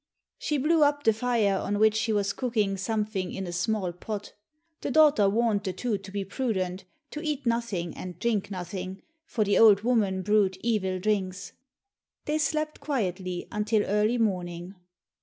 [0.39, 4.33] She blew up the fire on which she was cooking something in a small pot.
[4.81, 9.43] The daughter warned the two to be prudent, to eat nothing, and drink nothing, for
[9.43, 11.51] the old woman brewed evil drinks.
[12.25, 14.73] They slept quietly until early morning.